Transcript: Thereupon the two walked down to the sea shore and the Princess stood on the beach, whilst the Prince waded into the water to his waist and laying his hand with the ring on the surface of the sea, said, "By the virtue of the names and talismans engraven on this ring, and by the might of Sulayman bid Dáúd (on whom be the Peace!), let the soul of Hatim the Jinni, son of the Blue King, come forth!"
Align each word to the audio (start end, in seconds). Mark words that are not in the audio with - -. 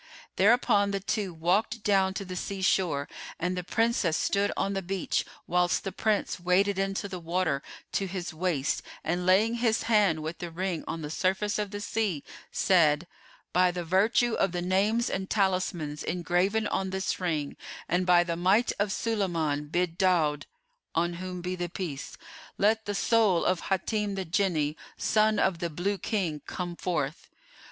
Thereupon 0.35 0.89
the 0.89 0.99
two 0.99 1.31
walked 1.31 1.83
down 1.83 2.15
to 2.15 2.25
the 2.25 2.35
sea 2.35 2.63
shore 2.63 3.07
and 3.39 3.55
the 3.55 3.63
Princess 3.63 4.17
stood 4.17 4.51
on 4.57 4.73
the 4.73 4.81
beach, 4.81 5.23
whilst 5.45 5.83
the 5.83 5.91
Prince 5.91 6.39
waded 6.39 6.79
into 6.79 7.07
the 7.07 7.19
water 7.19 7.61
to 7.91 8.07
his 8.07 8.33
waist 8.33 8.81
and 9.03 9.27
laying 9.27 9.53
his 9.57 9.83
hand 9.83 10.23
with 10.23 10.39
the 10.39 10.49
ring 10.49 10.83
on 10.87 11.03
the 11.03 11.11
surface 11.11 11.59
of 11.59 11.69
the 11.69 11.79
sea, 11.79 12.23
said, 12.51 13.05
"By 13.53 13.69
the 13.69 13.83
virtue 13.83 14.33
of 14.33 14.53
the 14.53 14.61
names 14.63 15.07
and 15.07 15.29
talismans 15.29 16.01
engraven 16.01 16.65
on 16.65 16.89
this 16.89 17.19
ring, 17.19 17.55
and 17.87 18.03
by 18.03 18.23
the 18.23 18.35
might 18.35 18.71
of 18.79 18.89
Sulayman 18.91 19.69
bid 19.71 19.99
Dáúd 19.99 20.45
(on 20.95 21.13
whom 21.21 21.41
be 21.41 21.55
the 21.55 21.69
Peace!), 21.69 22.17
let 22.57 22.85
the 22.85 22.95
soul 22.95 23.45
of 23.45 23.59
Hatim 23.69 24.15
the 24.15 24.25
Jinni, 24.25 24.75
son 24.97 25.37
of 25.37 25.59
the 25.59 25.69
Blue 25.69 25.99
King, 25.99 26.41
come 26.47 26.75
forth!" 26.75 27.27